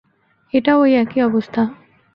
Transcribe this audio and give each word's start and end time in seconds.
এটাও 0.53 0.79
ঐ 0.81 0.87
একই 1.01 1.19
অবস্থা। 1.21 1.61